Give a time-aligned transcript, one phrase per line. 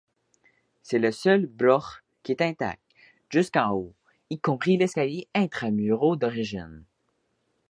[0.81, 2.81] C'est le seul broch qui est intact
[3.29, 3.93] jusqu'en haut,
[4.31, 6.83] y compris l'escalier intra-muros d'origine.